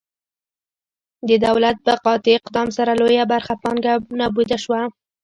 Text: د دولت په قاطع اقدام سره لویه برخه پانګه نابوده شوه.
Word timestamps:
د 1.27 1.31
دولت 1.45 1.77
په 1.85 1.93
قاطع 2.05 2.31
اقدام 2.39 2.67
سره 2.77 2.91
لویه 3.01 3.25
برخه 3.33 3.53
پانګه 3.63 3.93
نابوده 4.19 4.57
شوه. 4.63 4.81